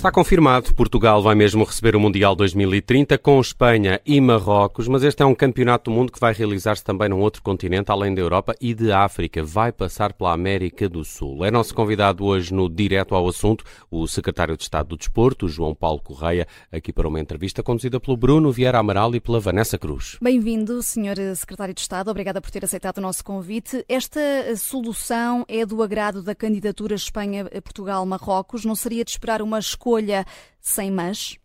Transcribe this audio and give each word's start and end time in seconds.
Está 0.00 0.10
confirmado, 0.10 0.72
Portugal 0.72 1.22
vai 1.22 1.34
mesmo 1.34 1.62
receber 1.62 1.94
o 1.94 2.00
Mundial 2.00 2.34
2030 2.34 3.18
com 3.18 3.38
Espanha 3.38 4.00
e 4.06 4.18
Marrocos, 4.18 4.88
mas 4.88 5.02
este 5.02 5.22
é 5.22 5.26
um 5.26 5.34
campeonato 5.34 5.90
do 5.90 5.94
mundo 5.94 6.10
que 6.10 6.18
vai 6.18 6.32
realizar-se 6.32 6.82
também 6.82 7.10
num 7.10 7.20
outro 7.20 7.42
continente, 7.42 7.92
além 7.92 8.14
da 8.14 8.22
Europa 8.22 8.54
e 8.58 8.72
de 8.72 8.90
África. 8.92 9.44
Vai 9.44 9.70
passar 9.70 10.14
pela 10.14 10.32
América 10.32 10.88
do 10.88 11.04
Sul. 11.04 11.44
É 11.44 11.50
nosso 11.50 11.74
convidado 11.74 12.24
hoje 12.24 12.54
no 12.54 12.66
Direto 12.66 13.14
ao 13.14 13.28
Assunto, 13.28 13.62
o 13.90 14.08
secretário 14.08 14.56
de 14.56 14.62
Estado 14.62 14.88
do 14.88 14.96
Desporto, 14.96 15.46
João 15.46 15.74
Paulo 15.74 16.00
Correia, 16.00 16.48
aqui 16.72 16.94
para 16.94 17.06
uma 17.06 17.20
entrevista 17.20 17.62
conduzida 17.62 18.00
pelo 18.00 18.16
Bruno 18.16 18.50
Vieira 18.50 18.78
Amaral 18.78 19.14
e 19.14 19.20
pela 19.20 19.38
Vanessa 19.38 19.76
Cruz. 19.76 20.16
Bem-vindo, 20.22 20.82
senhor 20.82 21.16
secretário 21.36 21.74
de 21.74 21.80
Estado. 21.82 22.10
Obrigada 22.10 22.40
por 22.40 22.50
ter 22.50 22.64
aceitado 22.64 22.96
o 22.96 23.02
nosso 23.02 23.22
convite. 23.22 23.84
Esta 23.86 24.18
solução 24.56 25.44
é 25.46 25.66
do 25.66 25.82
agrado 25.82 26.22
da 26.22 26.34
candidatura 26.34 26.94
Espanha-Portugal-Marrocos? 26.94 28.64
Não 28.64 28.74
seria 28.74 29.04
de 29.04 29.10
esperar 29.10 29.42
uma 29.42 29.58
escolha 29.58 29.89
escolha 29.90 30.24
sem 30.60 30.90
mas? 30.90 31.36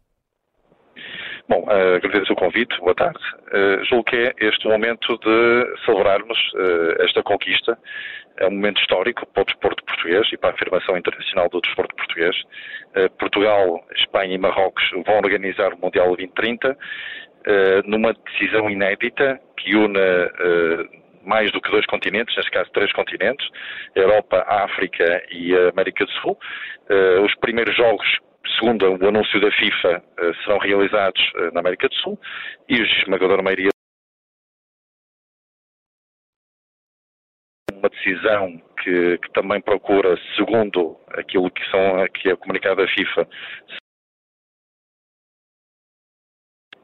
Bom, 1.48 1.64
uh, 1.64 1.96
agradeço 1.96 2.34
o 2.34 2.36
convite, 2.36 2.78
boa 2.80 2.96
tarde. 2.96 3.20
Uh, 3.48 3.84
julgo 3.86 4.04
que 4.06 4.16
é 4.16 4.34
este 4.40 4.68
o 4.68 4.72
momento 4.72 5.18
de 5.20 5.86
celebrarmos 5.86 6.38
uh, 6.54 7.04
esta 7.04 7.22
conquista. 7.24 7.78
É 8.38 8.48
um 8.48 8.52
momento 8.52 8.80
histórico 8.82 9.26
para 9.28 9.44
o 9.44 9.46
desporto 9.46 9.84
português 9.86 10.28
e 10.34 10.38
para 10.38 10.50
a 10.50 10.54
afirmação 10.54 10.98
internacional 10.98 11.48
do 11.50 11.62
desporto 11.62 11.96
português. 11.96 12.36
Portugal, 13.18 13.82
Espanha 13.96 14.36
e 14.36 14.38
Marrocos 14.38 14.84
vão 15.06 15.18
organizar 15.20 15.74
o 15.74 15.80
Mundial 15.80 16.08
2030 16.08 16.78
numa 17.86 18.14
decisão 18.14 18.70
inédita 18.70 19.40
que 19.56 19.74
une 19.74 20.00
mais 21.24 21.50
do 21.54 21.62
que 21.62 21.72
dois 21.72 21.86
continentes, 21.86 22.36
neste 22.36 22.52
caso 22.52 22.70
três 22.74 22.92
continentes, 22.92 23.48
Europa, 23.96 24.44
África 24.50 25.24
e 25.32 25.56
América 25.70 26.04
do 26.04 26.12
Sul. 26.12 26.38
os 27.24 27.34
primeiros 27.36 27.74
jogos 27.78 28.20
segundo 28.56 28.86
o 28.86 29.08
anúncio 29.08 29.40
da 29.40 29.52
FIFA, 29.52 30.04
eh, 30.18 30.34
serão 30.44 30.58
realizados 30.58 31.22
eh, 31.36 31.52
na 31.52 31.60
América 31.60 31.88
do 31.88 31.96
Sul 31.96 32.20
e 32.70 32.76
a 32.76 32.84
esmagadora 32.84 33.42
maioria 33.42 33.70
uma 37.74 37.90
decisão 37.90 38.62
que, 38.82 39.18
que, 39.20 39.32
também 39.34 39.62
procura, 39.62 40.18
segundo 40.36 40.98
aquilo 41.10 41.52
que, 41.52 41.64
são, 41.70 42.08
que 42.14 42.30
é 42.30 42.36
comunicado 42.36 42.78
da 42.78 42.88
FIFA, 42.88 43.28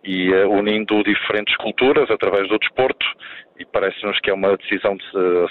e 0.04 0.32
uh, 0.32 0.50
unindo 0.50 1.04
diferentes 1.04 1.56
culturas 1.58 2.10
através 2.10 2.48
do 2.50 2.58
desporto 2.58 3.06
e 3.60 3.66
parece-nos 3.66 4.20
que 4.20 4.30
é 4.30 4.34
uma 4.34 4.58
decisão 4.58 4.96
de 4.96 5.04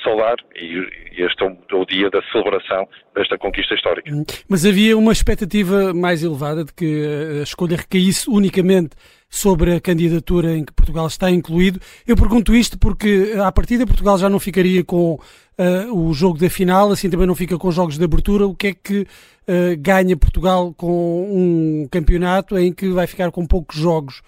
saudar 0.03 0.35
e, 0.57 0.79
e 1.17 1.23
este 1.23 1.45
é 1.45 1.47
o, 1.47 1.57
é 1.71 1.75
o, 1.77 1.87
dia 1.87 2.11
da 2.11 2.21
celebração 2.33 2.89
desta 3.15 3.39
conquista 3.39 3.75
histórica. 3.75 4.13
Hum, 4.13 4.25
mas 4.49 4.67
havia 4.67 4.99
uma 4.99 5.13
expectativa 5.13 5.95
mais 5.95 6.25
elevada 6.25 6.65
de 6.65 6.75
que 6.75 7.07
a 7.41 7.43
escolha 7.43 7.77
recaísse 7.77 8.29
unicamente 8.29 8.97
sobre 9.29 9.77
a 9.77 9.81
candidatura 9.81 10.57
em 10.57 10.65
que 10.65 10.73
Portugal 10.73 11.07
está 11.07 11.31
incluído. 11.31 11.81
Eu 12.05 12.17
pergunto 12.17 12.55
isto 12.55 12.77
porque 12.77 13.33
à 13.41 13.53
partida 13.53 13.87
Portugal 13.87 14.19
já 14.19 14.29
não 14.29 14.41
ficaria 14.41 14.85
com 14.85 15.15
uh, 15.15 15.95
o 15.95 16.13
jogo 16.13 16.37
da 16.39 16.51
final, 16.51 16.91
assim 16.91 17.09
também 17.09 17.29
não 17.29 17.37
fica 17.37 17.57
com 17.57 17.71
jogos 17.71 17.97
de 17.97 18.05
abertura. 18.05 18.45
O 18.47 18.57
que 18.57 18.67
é 18.67 18.75
que 18.75 19.03
uh, 19.03 19.77
ganha 19.79 20.17
Portugal 20.17 20.75
com 20.77 21.29
um 21.31 21.89
campeonato 21.89 22.59
em 22.59 22.73
que 22.73 22.89
vai 22.89 23.07
ficar 23.07 23.31
com 23.31 23.47
poucos 23.47 23.77
jogos? 23.77 24.21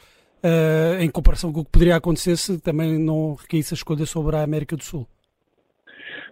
Uh, 0.43 1.01
em 1.01 1.11
comparação 1.11 1.53
com 1.53 1.61
o 1.61 1.65
que 1.65 1.71
poderia 1.71 1.97
acontecer 1.97 2.37
se 2.37 2.61
também 2.61 2.99
não 2.99 3.35
recaísse 3.35 3.75
a 3.75 3.77
escolha 3.77 4.05
sobre 4.05 4.37
a 4.37 4.43
América 4.43 4.77
do 4.77 4.83
Sul? 4.83 5.07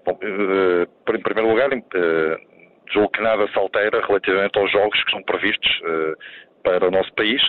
Bom, 0.05 0.13
uh, 0.13 1.15
em 1.15 1.23
primeiro 1.23 1.49
lugar, 1.49 1.73
uh, 1.73 2.39
julgo 2.93 3.11
que 3.11 3.23
nada 3.23 3.47
se 3.49 3.59
altera 3.59 4.05
relativamente 4.07 4.59
aos 4.59 4.71
jogos 4.71 5.03
que 5.05 5.11
são 5.11 5.23
previstos 5.23 5.71
para 6.63 6.89
o 6.89 6.91
nosso 6.91 7.13
país, 7.15 7.41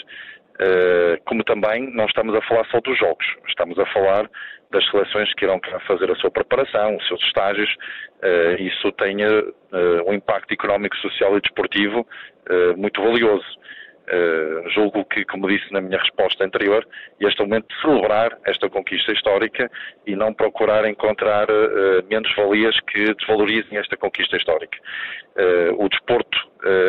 como 1.26 1.44
também 1.44 1.94
não 1.94 2.06
estamos 2.06 2.34
a 2.36 2.42
falar 2.44 2.66
só 2.68 2.80
dos 2.80 2.98
jogos, 2.98 3.26
estamos 3.48 3.78
a 3.80 3.86
falar 3.88 4.30
das 4.72 4.86
seleções 4.90 5.34
que 5.34 5.44
irão 5.44 5.60
fazer 5.88 6.10
a 6.12 6.16
sua 6.16 6.30
preparação, 6.30 6.96
os 6.96 7.08
seus 7.08 7.22
estágios, 7.24 7.76
isso 8.60 8.92
tenha 8.94 9.28
um 10.06 10.14
impacto 10.14 10.54
económico, 10.54 10.96
social 10.98 11.36
e 11.36 11.42
desportivo 11.42 12.08
muito 12.78 13.02
valioso. 13.02 13.46
Uh, 14.10 14.68
julgo 14.72 15.06
que, 15.06 15.24
como 15.26 15.48
disse 15.48 15.72
na 15.72 15.80
minha 15.80 15.98
resposta 15.98 16.44
anterior, 16.44 16.86
este 17.20 17.40
é 17.40 17.46
o 17.46 17.48
momento 17.48 17.68
de 17.68 17.82
celebrar 17.82 18.36
esta 18.46 18.68
conquista 18.68 19.12
histórica 19.12 19.72
e 20.06 20.16
não 20.16 20.34
procurar 20.34 20.86
encontrar 20.86 21.50
uh, 21.50 22.04
menos-valias 22.10 22.78
que 22.88 23.14
desvalorizem 23.14 23.78
esta 23.78 23.96
conquista 23.96 24.36
histórica. 24.36 24.78
Uh, 25.38 25.86
o 25.86 25.88
desporto, 25.88 26.38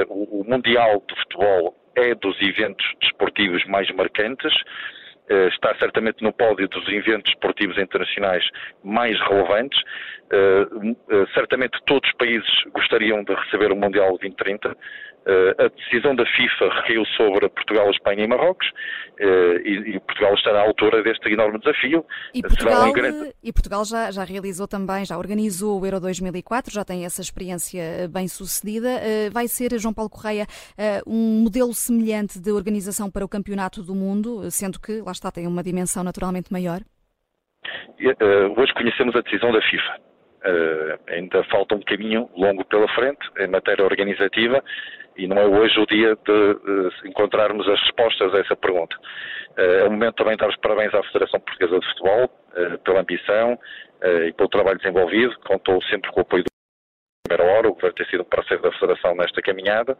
o, 0.08 0.40
o 0.40 0.44
Mundial 0.44 1.02
de 1.06 1.14
Futebol 1.22 1.76
é 1.96 2.14
dos 2.14 2.40
eventos 2.40 2.84
desportivos 3.00 3.64
mais 3.66 3.90
marcantes, 3.92 4.52
está 5.54 5.74
certamente 5.76 6.22
no 6.22 6.32
pódio 6.32 6.68
dos 6.68 6.86
eventos 6.88 7.32
esportivos 7.32 7.78
internacionais 7.78 8.44
mais 8.84 9.18
relevantes. 9.20 9.80
certamente 11.32 11.78
todos 11.86 12.06
os 12.10 12.16
países 12.16 12.50
gostariam 12.72 13.24
de 13.24 13.32
receber 13.32 13.72
o 13.72 13.76
Mundial 13.76 14.10
2030. 14.10 14.76
Uh, 15.24 15.54
a 15.56 15.68
decisão 15.68 16.16
da 16.16 16.26
FIFA 16.26 16.68
recaiu 16.74 17.04
sobre 17.16 17.48
Portugal, 17.48 17.88
Espanha 17.90 18.24
e 18.24 18.26
Marrocos 18.26 18.66
uh, 19.20 19.56
e, 19.64 20.00
Portugal 20.00 20.34
estará 20.34 20.60
à 20.60 20.62
altura 20.62 21.00
deste 21.04 21.28
enorme 21.28 21.60
desafio. 21.60 22.04
E 22.34 22.42
Portugal, 22.42 22.88
um 22.88 22.92
grande... 22.92 23.32
e 23.40 23.52
Portugal 23.52 23.84
já, 23.84 24.10
já, 24.10 24.24
realizou 24.24 24.66
também, 24.66 25.04
já 25.04 25.16
organizou 25.16 25.80
o 25.80 25.86
Euro 25.86 26.00
2004, 26.00 26.74
já 26.74 26.84
tem 26.84 27.04
essa 27.04 27.20
experiência 27.20 27.80
eh, 27.80 28.08
bem 28.08 28.26
sucedida. 28.26 28.88
Vai 29.30 29.46
ser, 29.46 29.78
João 29.78 29.94
Paulo 29.94 30.10
Correia, 30.10 30.44
um 31.06 31.42
modelo 31.42 31.72
semelhante 31.72 32.40
de 32.40 32.50
organização 32.50 33.08
para 33.10 33.24
o 33.24 33.28
Campeonato 33.28 33.82
do 33.82 33.94
Mundo, 33.94 34.50
sendo 34.50 34.80
que, 34.80 35.00
lá 35.02 35.12
está, 35.12 35.30
tem 35.30 35.46
uma 35.46 35.62
dimensão 35.62 36.02
naturalmente 36.02 36.52
maior? 36.52 36.80
hoje 38.56 38.74
conhecemos 38.74 39.14
a 39.14 39.20
decisão 39.20 39.52
da 39.52 39.62
FIFA. 39.62 40.00
ainda 41.08 41.44
falta 41.44 41.76
um 41.76 41.80
caminho 41.80 42.28
longo 42.36 42.64
pela 42.64 42.88
frente 42.94 43.20
em 43.38 43.46
matéria 43.46 43.84
organizativa 43.84 44.62
e 45.16 45.26
não 45.26 45.36
é 45.36 45.46
hoje 45.46 45.78
o 45.78 45.86
dia 45.86 46.16
de, 46.16 47.08
encontrarmos 47.08 47.68
as 47.68 47.80
respostas 47.80 48.34
a 48.34 48.38
essa 48.38 48.56
pergunta. 48.56 48.96
Eh, 49.56 49.80
é 49.80 49.84
o 49.84 49.90
momento 49.90 50.16
também 50.16 50.34
de 50.34 50.38
dar 50.38 50.48
os 50.48 50.56
parabéns 50.56 50.94
à 50.94 51.02
Federação 51.04 51.40
Portuguesa 51.40 51.78
de 51.78 51.86
Futebol 51.88 52.30
eh, 52.54 52.76
pela 52.84 53.00
ambição 53.00 53.58
eh, 54.00 54.28
e 54.28 54.32
pelo 54.32 54.48
trabalho 54.48 54.78
desenvolvido. 54.78 55.34
Contou 55.46 55.82
sempre 55.84 56.10
com 56.10 56.20
o 56.20 56.22
apoio 56.22 56.44
do 56.44 56.52
primeira 57.28 57.52
hora, 57.54 57.68
o 57.68 57.74
que 57.74 57.82
vai 57.82 57.92
ter 57.92 58.06
sido 58.08 58.22
um 58.22 58.24
parceiro 58.24 58.62
da 58.62 58.72
Federação 58.72 59.14
nesta 59.14 59.40
caminhada. 59.40 59.96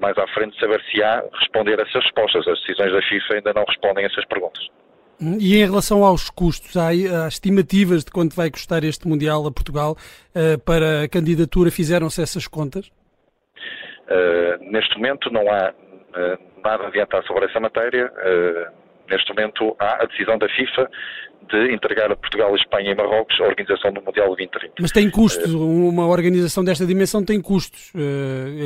mais 0.00 0.16
à 0.18 0.26
frente, 0.28 0.58
saber 0.58 0.82
se 0.90 1.02
há 1.02 1.22
responder 1.38 1.78
a 1.78 1.82
essas 1.82 2.02
respostas. 2.02 2.48
As 2.48 2.58
decisões 2.60 2.92
da 2.92 3.02
FIFA 3.02 3.34
ainda 3.34 3.52
não 3.52 3.64
respondem 3.64 4.04
a 4.04 4.08
essas 4.08 4.24
perguntas. 4.24 4.66
E 5.38 5.56
em 5.58 5.66
relação 5.66 6.02
aos 6.02 6.30
custos, 6.30 6.76
há, 6.76 6.88
há 6.88 7.28
estimativas 7.28 8.04
de 8.04 8.10
quanto 8.10 8.34
vai 8.34 8.50
custar 8.50 8.82
este 8.82 9.06
Mundial 9.06 9.46
a 9.46 9.52
Portugal 9.52 9.94
para 10.64 11.02
a 11.02 11.08
candidatura? 11.08 11.70
Fizeram-se 11.70 12.22
essas 12.22 12.48
contas? 12.48 12.90
Uh, 14.10 14.70
neste 14.72 14.96
momento 14.96 15.30
não 15.30 15.42
há 15.48 15.70
uh, 15.70 16.62
nada 16.64 16.84
a 16.84 16.88
adiantar 16.88 17.24
sobre 17.24 17.46
essa 17.46 17.60
matéria. 17.60 18.06
Uh, 18.06 18.80
neste 19.08 19.28
momento 19.30 19.76
há 19.78 20.02
a 20.02 20.06
decisão 20.06 20.36
da 20.36 20.48
FIFA 20.48 20.90
de 21.48 21.72
entregar 21.72 22.10
a 22.10 22.16
Portugal, 22.16 22.54
Espanha 22.56 22.92
e 22.92 22.94
Marrocos 22.94 23.40
a 23.40 23.44
organização 23.44 23.92
do 23.92 24.02
Mundial 24.02 24.26
2030. 24.28 24.74
Mas 24.80 24.92
tem 24.92 25.10
custos, 25.10 25.52
uma 25.52 26.06
organização 26.06 26.64
desta 26.64 26.86
dimensão 26.86 27.24
tem 27.24 27.40
custos. 27.40 27.92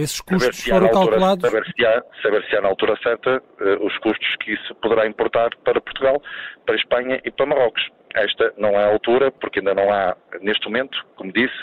esses 0.03 0.21
custos 0.21 0.65
foram 0.65 0.91
calculados? 0.91 1.49
Saber 1.49 1.65
se, 1.65 1.87
há, 1.87 2.03
saber 2.23 2.45
se 2.45 2.57
há 2.57 2.61
na 2.61 2.69
altura 2.69 2.95
certa 3.03 3.43
os 3.81 3.97
custos 3.99 4.37
que 4.41 4.53
isso 4.53 4.75
poderá 4.83 5.07
importar 5.07 5.49
para 5.65 5.81
Portugal, 5.81 6.21
para 6.67 6.75
Espanha 6.75 7.21
e 7.25 7.31
para 7.31 7.47
Marrocos. 7.47 7.89
Esta 8.15 8.53
não 8.59 8.71
é 8.71 8.85
a 8.85 8.93
altura, 8.93 9.33
porque 9.33 9.61
ainda 9.61 9.75
não 9.75 9.91
há, 9.91 10.15
neste 10.43 10.67
momento, 10.67 10.99
como 11.17 11.33
disse, 11.33 11.57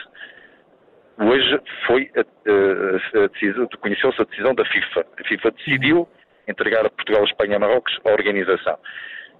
Hoje 1.22 1.62
foi 1.86 2.10
a, 2.16 2.22
a, 2.22 3.24
a 3.24 3.28
decisão, 3.28 3.68
conheceu-se 3.80 4.22
a 4.22 4.26
decisão 4.26 4.56
da 4.56 4.66
FIFA. 4.66 5.06
A 5.20 5.28
FIFA 5.28 5.52
decidiu 5.52 6.08
entregar 6.48 6.86
a 6.86 6.90
Portugal, 6.90 7.24
Espanha 7.26 7.56
e 7.56 7.60
Marrocos 7.60 7.98
a 8.04 8.12
organização. 8.12 8.78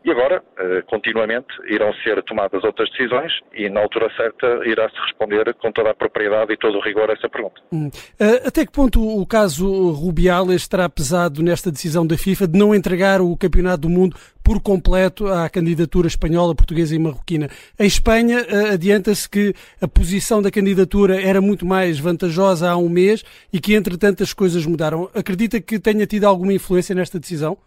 E 0.04 0.10
agora, 0.10 0.44
eh, 0.58 0.82
continuamente, 0.88 1.48
irão 1.68 1.94
ser 2.04 2.24
tomadas 2.24 2.64
outras 2.64 2.90
decisões 2.90 3.32
e, 3.54 3.70
na 3.70 3.82
altura 3.82 4.10
certa, 4.18 4.48
irá-se 4.66 4.96
responder 4.96 5.54
com 5.56 5.72
toda 5.72 5.92
a 5.92 5.94
propriedade 5.94 6.52
e 6.52 6.58
todo 6.58 6.80
o 6.80 6.82
rigor 6.82 7.08
a 7.12 7.14
essa 7.14 7.30
pergunta. 7.30 7.62
Hum. 7.72 7.92
Eh, 8.20 8.48
até 8.48 8.66
que 8.66 8.72
ponto 8.72 9.00
o 9.00 9.24
caso 9.28 9.92
Rubiales 9.92 10.64
estará 10.64 10.90
pesado 10.90 11.44
nesta 11.44 11.72
decisão 11.72 12.06
da 12.06 12.18
FIFA 12.18 12.48
de 12.48 12.58
não 12.58 12.74
entregar 12.74 13.22
o 13.22 13.38
Campeonato 13.38 13.82
do 13.82 13.90
Mundo 13.90 14.16
por 14.52 14.62
completo 14.62 15.28
à 15.28 15.50
candidatura 15.50 16.08
espanhola, 16.08 16.54
portuguesa 16.54 16.94
e 16.94 17.00
marroquina? 17.00 17.48
Em 17.80 17.86
Espanha, 17.86 18.40
eh, 18.40 18.74
adianta-se 18.74 19.30
que 19.30 19.54
a 19.82 19.88
posição 19.88 20.42
da 20.42 20.52
candidatura 20.52 21.22
era 21.22 21.40
muito 21.40 21.66
mais 21.66 21.98
vantajosa 21.98 22.70
há 22.70 22.76
um 22.76 22.90
mês 22.90 23.24
e 23.54 23.62
que, 23.62 23.76
entretanto, 23.76 24.22
as 24.22 24.34
coisas 24.34 24.66
mudaram. 24.66 25.10
Acredita 25.16 25.62
que 25.62 25.80
tenha 25.80 26.06
tido 26.06 26.26
alguma 26.26 26.52
influência 26.52 26.94
nesta 26.94 27.18
decisão? 27.18 27.58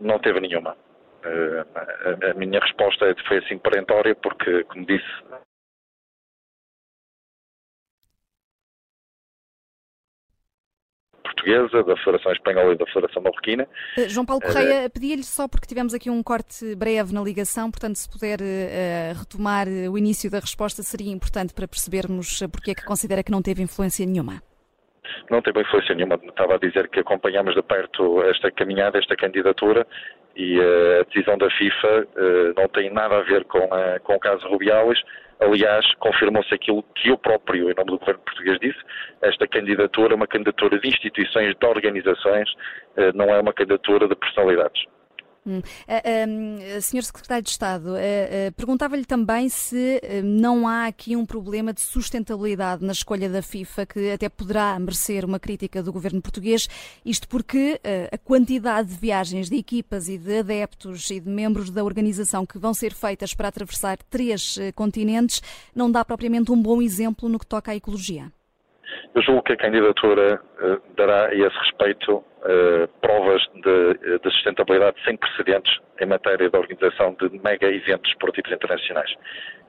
Não 0.00 0.18
teve 0.18 0.40
nenhuma. 0.40 0.74
Eh, 1.22 2.30
a, 2.30 2.34
minha 2.34 2.60
resposta 2.60 3.14
foi 3.28 3.36
assim 3.36 3.58
perentória, 3.58 4.14
porque, 4.14 4.64
como 4.64 4.86
disse, 4.86 5.04
Portuguesa, 11.46 11.82
da 11.84 11.96
Federação 11.96 12.32
Espanhola 12.32 12.74
e 12.74 12.76
da 12.76 12.86
Federação 12.86 13.22
Marroquina. 13.22 13.66
Uh, 13.96 14.08
João 14.08 14.26
Paulo 14.26 14.42
Correia, 14.42 14.86
uh, 14.86 14.90
pedia-lhe 14.90 15.22
só 15.22 15.46
porque 15.46 15.66
tivemos 15.66 15.94
aqui 15.94 16.10
um 16.10 16.22
corte 16.22 16.74
breve 16.74 17.14
na 17.14 17.22
ligação, 17.22 17.70
portanto, 17.70 17.96
se 17.96 18.10
puder 18.10 18.40
uh, 18.40 19.18
retomar 19.18 19.66
o 19.68 19.96
início 19.96 20.30
da 20.30 20.40
resposta, 20.40 20.82
seria 20.82 21.12
importante 21.12 21.54
para 21.54 21.68
percebermos 21.68 22.42
porque 22.50 22.72
é 22.72 22.74
que 22.74 22.84
considera 22.84 23.22
que 23.22 23.30
não 23.30 23.40
teve 23.40 23.62
influência 23.62 24.04
nenhuma. 24.04 24.42
Não 25.30 25.40
teve 25.40 25.60
influência 25.60 25.94
nenhuma. 25.94 26.16
Estava 26.16 26.56
a 26.56 26.58
dizer 26.58 26.88
que 26.88 27.00
acompanhamos 27.00 27.54
de 27.54 27.62
perto 27.62 28.22
esta 28.24 28.50
caminhada, 28.50 28.98
esta 28.98 29.14
candidatura 29.16 29.86
e 30.34 30.60
a 30.60 31.04
decisão 31.04 31.38
da 31.38 31.48
FIFA 31.50 32.06
não 32.56 32.68
tem 32.68 32.92
nada 32.92 33.16
a 33.16 33.22
ver 33.22 33.44
com, 33.44 33.72
a, 33.72 33.98
com 34.00 34.16
o 34.16 34.20
caso 34.20 34.46
Rubiales 34.48 34.98
Aliás, 35.38 35.84
confirmou-se 35.96 36.52
aquilo 36.54 36.82
que 36.94 37.10
eu 37.10 37.18
próprio, 37.18 37.70
em 37.70 37.74
nome 37.74 37.90
do 37.90 37.98
governo 37.98 38.20
português, 38.20 38.58
disse: 38.58 38.78
esta 39.20 39.46
candidatura 39.46 40.14
é 40.14 40.16
uma 40.16 40.26
candidatura 40.26 40.78
de 40.78 40.88
instituições, 40.88 41.54
de 41.54 41.66
organizações, 41.66 42.48
eh, 42.96 43.12
não 43.12 43.26
é 43.26 43.40
uma 43.40 43.52
candidatura 43.52 44.08
de 44.08 44.16
personalidades. 44.16 44.82
Hum. 45.46 45.60
Uh, 45.60 46.80
Senhor 46.82 47.02
Secretário 47.04 47.44
de 47.44 47.50
Estado, 47.50 47.90
uh, 47.90 48.52
perguntava-lhe 48.56 49.04
também 49.04 49.48
se 49.48 50.00
não 50.24 50.66
há 50.66 50.86
aqui 50.86 51.14
um 51.14 51.24
problema 51.24 51.72
de 51.72 51.80
sustentabilidade 51.80 52.84
na 52.84 52.92
escolha 52.92 53.28
da 53.30 53.40
FIFA, 53.40 53.86
que 53.86 54.10
até 54.10 54.28
poderá 54.28 54.78
merecer 54.78 55.24
uma 55.24 55.38
crítica 55.38 55.82
do 55.82 55.92
governo 55.92 56.20
português, 56.20 56.68
isto 57.04 57.28
porque 57.28 57.80
a 58.10 58.18
quantidade 58.18 58.88
de 58.88 58.96
viagens 58.96 59.48
de 59.48 59.56
equipas 59.56 60.08
e 60.08 60.18
de 60.18 60.38
adeptos 60.38 61.10
e 61.10 61.20
de 61.20 61.28
membros 61.28 61.70
da 61.70 61.84
organização 61.84 62.44
que 62.44 62.58
vão 62.58 62.74
ser 62.74 62.92
feitas 62.92 63.34
para 63.34 63.48
atravessar 63.48 63.98
três 64.10 64.58
continentes 64.74 65.42
não 65.74 65.90
dá 65.90 66.04
propriamente 66.04 66.50
um 66.50 66.60
bom 66.60 66.82
exemplo 66.82 67.28
no 67.28 67.38
que 67.38 67.46
toca 67.46 67.72
à 67.72 67.76
ecologia. 67.76 68.32
Eu 69.14 69.22
julgo 69.22 69.42
que 69.42 69.52
a 69.52 69.56
candidatura 69.56 70.40
dará 70.96 71.26
a 71.26 71.34
esse 71.34 71.56
respeito 71.58 72.16
uh, 72.46 72.88
provas 73.00 73.42
de, 73.54 74.18
de, 74.18 74.30
sustentabilidade 74.30 74.96
sem 75.04 75.16
precedentes 75.16 75.72
em 76.00 76.06
matéria 76.06 76.48
de 76.48 76.56
organização 76.56 77.16
de 77.20 77.38
mega 77.42 77.66
eventos 77.66 78.10
esportivos 78.10 78.50
internacionais. 78.52 79.10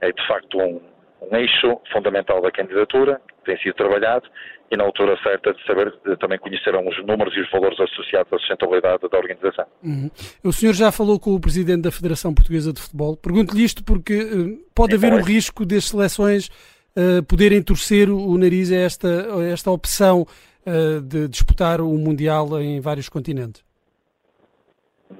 É 0.01 0.11
de 0.11 0.27
facto 0.27 0.57
um, 0.59 0.81
um 1.21 1.35
eixo 1.35 1.79
fundamental 1.91 2.41
da 2.41 2.51
candidatura, 2.51 3.21
que 3.39 3.45
tem 3.45 3.57
sido 3.59 3.75
trabalhado 3.75 4.27
e 4.69 4.75
na 4.75 4.83
altura 4.83 5.17
certa 5.23 5.53
de 5.53 5.65
saber 5.65 5.93
também 6.19 6.37
conheceram 6.37 6.85
os 6.85 6.97
números 7.05 7.33
e 7.35 7.39
os 7.39 7.49
valores 7.49 7.79
associados 7.79 8.31
à 8.33 8.37
sustentabilidade 8.37 9.07
da 9.09 9.17
organização. 9.17 9.65
Uhum. 9.81 10.11
O 10.43 10.51
senhor 10.51 10.73
já 10.73 10.91
falou 10.91 11.19
com 11.19 11.33
o 11.33 11.39
presidente 11.39 11.83
da 11.83 11.91
Federação 11.91 12.33
Portuguesa 12.33 12.73
de 12.73 12.81
Futebol. 12.81 13.15
Pergunto-lhe 13.15 13.63
isto 13.63 13.83
porque 13.83 14.13
uh, 14.13 14.57
pode 14.75 14.91
Sim, 14.91 14.97
haver 14.97 15.13
o 15.15 15.21
um 15.21 15.23
risco 15.23 15.65
das 15.65 15.85
seleções 15.85 16.49
uh, 16.97 17.23
poderem 17.23 17.61
torcer 17.61 18.09
o 18.09 18.38
nariz 18.38 18.71
a 18.71 18.77
esta, 18.77 19.07
a 19.07 19.44
esta 19.44 19.69
opção 19.69 20.21
uh, 20.21 21.01
de 21.01 21.27
disputar 21.27 21.79
o 21.79 21.94
Mundial 21.97 22.59
em 22.59 22.81
vários 22.81 23.07
continentes? 23.07 23.63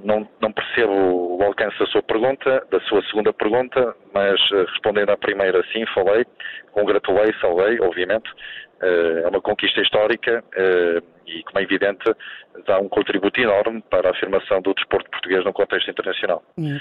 Não, 0.04 0.28
não, 0.42 0.52
percebo 0.52 1.38
o 1.38 1.44
alcance 1.44 1.80
da 1.80 1.86
sua 1.86 2.04
pergunta, 2.04 2.66
da 2.70 2.80
sua 2.82 3.02
segunda 3.04 3.32
pergunta, 3.32 3.96
mas 4.14 4.40
uh, 4.52 4.66
respondendo 4.66 5.12
à 5.12 5.18
primeira, 5.18 5.64
sim, 5.72 5.86
falei, 5.94 6.26
congratulei, 6.72 7.34
salvei, 7.40 7.80
obviamente. 7.80 8.30
É 8.80 9.28
uma 9.28 9.42
conquista 9.42 9.82
histórica 9.82 10.44
e, 11.26 11.42
como 11.46 11.58
é 11.58 11.64
evidente, 11.64 12.04
dá 12.68 12.80
um 12.80 12.88
contributo 12.88 13.42
enorme 13.42 13.82
para 13.90 14.10
a 14.10 14.12
afirmação 14.12 14.62
do 14.62 14.72
desporto 14.76 15.10
português 15.10 15.44
no 15.44 15.52
contexto 15.52 15.90
internacional. 15.90 16.44
Hum. 16.60 16.78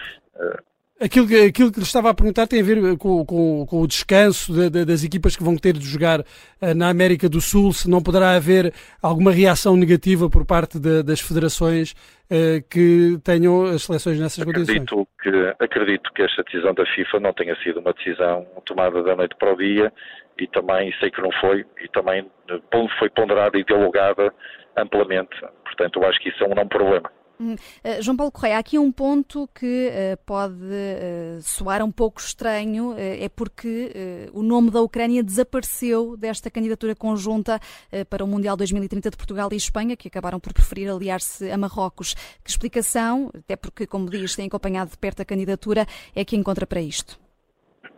Aquilo 0.98 1.26
aquilo 1.46 1.70
que 1.70 1.78
lhe 1.78 1.84
estava 1.84 2.08
a 2.08 2.14
perguntar 2.14 2.46
tem 2.46 2.60
a 2.60 2.64
ver 2.64 2.96
com, 2.96 3.22
com, 3.26 3.66
com 3.66 3.82
o 3.82 3.86
descanso 3.86 4.50
de, 4.50 4.70
de, 4.70 4.84
das 4.86 5.04
equipas 5.04 5.36
que 5.36 5.44
vão 5.44 5.54
ter 5.54 5.74
de 5.74 5.84
jogar 5.84 6.20
uh, 6.20 6.74
na 6.74 6.88
América 6.88 7.28
do 7.28 7.38
Sul, 7.38 7.70
se 7.74 7.88
não 7.88 8.02
poderá 8.02 8.34
haver 8.34 8.72
alguma 9.02 9.30
reação 9.30 9.76
negativa 9.76 10.30
por 10.30 10.46
parte 10.46 10.78
de, 10.78 11.02
das 11.02 11.20
federações 11.20 11.92
uh, 11.92 12.64
que 12.70 13.18
tenham 13.22 13.64
as 13.64 13.82
seleções 13.82 14.18
nessas 14.18 14.40
acredito 14.40 14.66
condições. 14.66 15.06
Que, 15.22 15.54
acredito 15.62 16.10
que 16.14 16.22
esta 16.22 16.42
decisão 16.42 16.72
da 16.72 16.86
FIFA 16.86 17.20
não 17.20 17.32
tenha 17.34 17.54
sido 17.62 17.80
uma 17.80 17.92
decisão 17.92 18.46
tomada 18.64 19.02
da 19.02 19.14
noite 19.14 19.36
para 19.38 19.52
o 19.52 19.56
dia 19.56 19.92
e 20.38 20.46
também 20.46 20.94
sei 20.98 21.10
que 21.10 21.20
não 21.20 21.30
foi 21.40 21.66
e 21.82 21.88
também 21.88 22.26
eh, 22.48 22.88
foi 22.98 23.10
ponderada 23.10 23.58
e 23.58 23.64
dialogada 23.64 24.32
amplamente. 24.76 25.36
Portanto, 25.64 26.00
eu 26.00 26.08
acho 26.08 26.18
que 26.20 26.28
isso 26.28 26.42
é 26.42 26.46
um 26.46 26.54
não 26.54 26.66
problema. 26.66 27.10
Uh, 27.38 27.56
João 28.00 28.16
Paulo 28.16 28.32
Correia, 28.32 28.56
há 28.56 28.58
aqui 28.58 28.78
um 28.78 28.90
ponto 28.90 29.48
que 29.54 29.88
uh, 29.88 30.16
pode 30.24 30.54
uh, 30.54 31.40
soar 31.42 31.82
um 31.82 31.92
pouco 31.92 32.20
estranho, 32.20 32.94
é 32.96 33.28
porque 33.28 33.92
o 34.32 34.42
nome 34.42 34.70
da 34.70 34.80
Ucrânia 34.80 35.22
desapareceu 35.22 36.16
desta 36.16 36.50
candidatura 36.50 36.94
conjunta 36.94 37.60
para 38.08 38.24
o 38.24 38.26
Mundial 38.26 38.56
2030 38.56 39.10
de 39.10 39.16
Portugal 39.16 39.48
e 39.52 39.56
Espanha, 39.56 39.96
que 39.96 40.08
acabaram 40.08 40.40
por 40.40 40.52
preferir 40.52 40.90
aliar-se 40.90 41.50
a 41.50 41.58
Marrocos. 41.58 42.14
Que 42.42 42.50
explicação, 42.50 43.30
até 43.36 43.56
porque, 43.56 43.86
como 43.86 44.08
diz, 44.08 44.34
tem 44.34 44.46
acompanhado 44.46 44.90
de 44.90 44.98
perto 44.98 45.22
a 45.22 45.24
candidatura, 45.24 45.86
é 46.14 46.24
que 46.24 46.36
encontra 46.36 46.66
para 46.66 46.80
isto? 46.80 47.18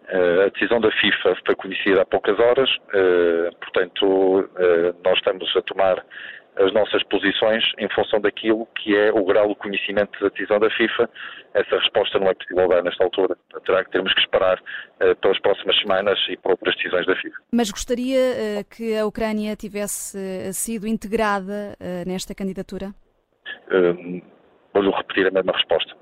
A 0.09 0.49
decisão 0.49 0.81
da 0.81 0.91
FIFA 0.91 1.37
foi 1.45 1.55
conhecida 1.57 2.03
há 2.03 2.07
poucas 2.07 2.39
horas, 2.39 2.71
portanto, 3.61 4.49
nós 5.05 5.19
estamos 5.19 5.57
a 5.57 5.63
tomar 5.63 6.05
as 6.59 6.73
nossas 6.73 7.03
posições 7.05 7.65
em 7.79 7.89
função 7.91 8.21
daquilo 8.21 8.67
que 8.77 8.97
é 8.97 9.13
o 9.13 9.25
grau 9.25 9.49
de 9.49 9.55
conhecimento 9.57 10.19
da 10.21 10.29
decisão 10.29 10.59
da 10.59 10.69
FIFA. 10.71 11.09
Essa 11.55 11.79
resposta 11.79 12.19
não 12.19 12.29
é 12.29 12.35
possível 12.35 12.69
dar 12.69 12.83
nesta 12.83 13.05
altura. 13.05 13.37
Terá 13.65 13.85
que 13.85 13.91
termos 13.91 14.13
que 14.13 14.21
esperar 14.21 14.59
uh, 14.59 15.17
pelas 15.17 15.39
próximas 15.41 15.79
semanas 15.81 16.19
e 16.29 16.37
por 16.37 16.53
outras 16.53 16.75
decisões 16.77 17.07
da 17.07 17.15
FIFA. 17.17 17.37
Mas 17.53 17.71
gostaria 17.71 18.19
uh, 18.19 18.77
que 18.77 18.97
a 18.97 19.07
Ucrânia 19.07 19.55
tivesse 19.57 20.19
uh, 20.19 20.53
sido 20.53 20.87
integrada 20.87 21.77
nesta 22.07 22.35
candidatura? 22.35 22.93
Vou 24.73 24.91
repetir 24.91 25.27
a 25.27 25.31
mesma 25.31 25.53
resposta. 25.53 25.95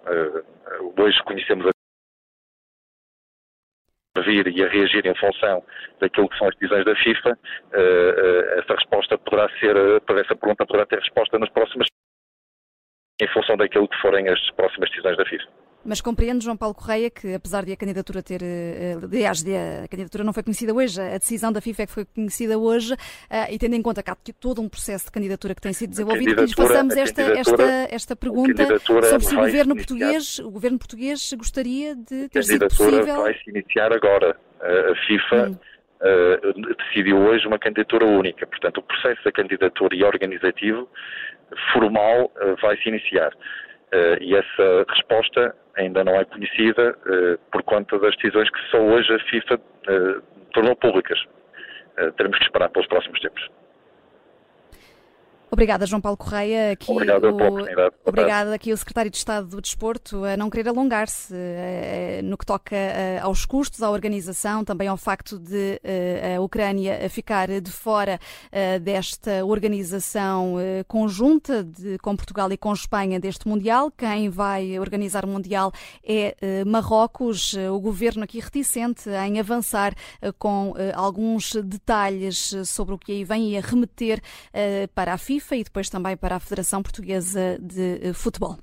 hoje 0.99 1.23
conhecemos 1.25 1.67
a 1.67 1.71
vir 4.23 4.47
e 4.49 4.65
a 4.65 4.69
reagir 4.69 5.07
em 5.07 5.15
função 5.15 5.63
daquilo 6.01 6.29
que 6.29 6.39
são 6.39 6.49
as 6.49 6.57
decisões 6.57 6.85
da 6.85 6.95
FIFA, 6.97 7.39
eh, 7.73 8.15
eh, 8.19 8.59
essa 8.61 8.75
resposta 8.75 8.96
poderá 9.37 9.49
ser, 9.61 9.77
eh, 9.77 10.01
para 10.01 10.21
essa 10.21 10.35
pergunta 10.35 10.67
poderá 10.67 10.87
ter 10.87 10.99
resposta 10.99 11.39
nas 11.39 11.51
próximas 11.51 11.87
em 13.21 13.29
função 13.33 13.57
daquilo 13.57 13.89
que 13.89 13.97
forem 14.01 14.29
as 14.29 14.51
próximas 14.53 14.91
decisões 14.91 15.17
da 15.17 15.25
FIFA. 15.25 15.45
Mas 15.85 16.01
compreende, 16.01 16.45
João 16.45 16.57
Paulo 16.57 16.75
Correia, 16.75 17.09
que 17.09 17.35
apesar 17.35 17.65
de 17.65 17.73
a 17.73 17.77
candidatura 17.77 18.21
ter. 18.21 18.43
Eh, 18.43 18.97
aliás, 19.01 19.45
a 19.85 19.87
candidatura 19.89 20.25
não 20.25 20.33
foi 20.33 20.43
conhecida 20.43 20.75
hoje, 20.75 21.01
a 21.01 21.17
decisão 21.17 21.53
da 21.53 21.61
FIFA 21.61 21.83
é 21.83 21.87
que 21.87 21.93
foi 21.93 22.05
conhecida 22.05 22.59
hoje, 22.59 22.95
eh, 23.31 23.55
e 23.55 23.59
tendo 23.59 23.75
em 23.75 23.83
conta 23.83 24.03
que 24.03 24.11
há 24.11 24.17
todo 24.41 24.61
um 24.61 24.69
processo 24.69 25.07
de 25.07 25.13
candidatura 25.13 25.55
que 25.55 25.61
tem 25.61 25.73
sido 25.73 25.91
desenvolvido, 25.91 26.35
que 26.35 26.41
lhes 26.43 26.53
façamos 26.53 26.97
esta, 26.97 27.23
esta, 27.23 27.65
esta 27.91 28.17
pergunta 28.17 28.79
sobre 28.81 29.21
se 29.21 29.37
o 29.37 29.39
governo 29.39 29.77
português, 29.77 30.39
o 30.41 30.51
governo 30.51 30.79
português 30.79 31.33
gostaria 31.35 31.95
de 31.95 32.29
ter 32.31 32.43
sido 32.43 32.67
possível. 32.67 32.89
A 32.89 32.91
candidatura 32.91 33.23
vai 33.23 33.35
se 33.35 33.51
iniciar 33.51 33.93
agora. 33.93 34.37
A 34.59 35.07
FIFA. 35.07 35.51
Hum. 35.51 35.76
Uh, 35.99 36.75
decidiu 36.77 37.19
hoje 37.19 37.47
uma 37.47 37.59
candidatura 37.59 38.05
única. 38.05 38.47
Portanto, 38.47 38.79
o 38.79 38.83
processo 38.83 39.23
da 39.25 39.33
candidatura 39.33 39.97
e 39.97 40.05
organizativo 40.05 40.89
formal 41.73 42.31
uh, 42.37 42.57
vai 42.61 42.77
se 42.77 42.89
iniciar. 42.89 43.33
Uh, 43.33 44.21
e 44.21 44.35
essa 44.35 44.85
resposta 44.89 45.57
ainda 45.77 46.05
não 46.05 46.15
é 46.15 46.25
conhecida 46.25 46.97
por 47.53 47.63
conta 47.63 47.99
das 47.99 48.15
decisões 48.17 48.49
que 48.51 48.59
só 48.71 48.79
hoje 48.79 49.13
a 49.13 49.19
FIFA 49.19 49.61
tornou 50.55 50.75
públicas. 50.75 51.23
teremos 52.17 52.39
que 52.39 52.45
esperar 52.45 52.71
pelos 52.71 52.89
próximos 52.89 53.21
tempos. 53.21 53.47
Obrigada, 55.51 55.87
João 55.87 56.01
Paulo 56.01 56.17
Correia. 56.17 56.73
Aqui 56.73 56.91
Obrigado 56.91 57.29
o... 57.29 57.37
pela 57.37 57.49
oportunidade. 57.49 57.95
Obrigada 58.05 58.55
aqui 58.55 58.73
o 58.73 58.77
Secretário 58.77 59.11
de 59.11 59.17
Estado 59.17 59.47
do 59.47 59.61
Desporto 59.61 60.25
a 60.25 60.37
não 60.37 60.51
querer 60.51 60.69
alongar-se 60.69 61.33
eh, 61.35 62.21
no 62.25 62.37
que 62.37 62.45
toca 62.45 62.75
eh, 62.75 63.21
aos 63.23 63.47
custos, 63.47 63.83
à 63.83 63.91
organização, 63.91 64.65
também 64.65 64.89
ao 64.89 64.97
facto 64.97 65.39
de 65.39 65.81
eh, 65.85 66.35
a 66.37 66.41
Ucrânia 66.41 67.09
ficar 67.09 67.49
de 67.61 67.71
fora 67.71 68.19
desta 68.83 69.45
organização 69.45 70.57
conjunta 70.89 71.63
de, 71.63 71.99
com 71.99 72.17
Portugal 72.17 72.51
e 72.51 72.57
com 72.57 72.73
Espanha 72.73 73.21
deste 73.21 73.47
Mundial. 73.47 73.91
Quem 73.91 74.29
vai 74.29 74.79
organizar 74.79 75.25
o 75.25 75.29
Mundial 75.29 75.73
é 76.05 76.35
Marrocos. 76.65 77.55
O 77.55 77.81
governo 77.81 78.25
aqui 78.25 78.41
reticente 78.41 79.09
em 79.09 79.39
avançar 79.39 79.95
com 80.39 80.75
alguns 80.95 81.55
detalhes 81.55 82.55
sobre 82.65 82.95
o 82.95 82.99
que 82.99 83.13
aí 83.13 83.25
vem 83.25 83.53
e 83.53 83.59
a 83.59 83.61
remeter 83.61 84.21
para 84.95 85.15
a 85.15 85.19
FIFA 85.19 85.36
FIFA 85.41 85.57
e 85.57 85.65
depois 85.65 85.91
também 85.91 86.17
para 86.17 86.37
a 86.37 86.41
Federação 86.41 86.83
Portuguesa 86.83 87.59
de 87.61 88.13
Futebol. 88.15 88.59